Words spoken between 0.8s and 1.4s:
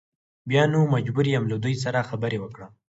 مجبور